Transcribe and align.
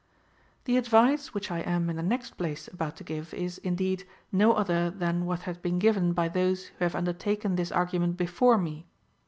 8. 0.63 0.65
The 0.65 0.77
advice 0.77 1.31
which 1.35 1.51
I 1.51 1.59
am, 1.59 1.87
in 1.87 1.95
the 1.95 2.01
next 2.01 2.35
place, 2.35 2.67
about 2.67 2.95
to 2.95 3.03
give, 3.03 3.35
is, 3.35 3.59
indeed, 3.59 4.07
no 4.31 4.53
other 4.53 4.89
than 4.89 5.27
what 5.27 5.41
hath 5.41 5.61
been 5.61 5.77
given 5.77 6.11
by 6.13 6.27
those 6.27 6.69
who 6.79 6.85
have 6.85 6.95
undertaken 6.95 7.55
this 7.55 7.71
argument 7.71 8.17
before 8.17 8.57
me. 8.57 8.87